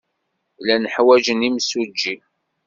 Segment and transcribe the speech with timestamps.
[0.61, 2.15] Llan ḥwajen imsujji.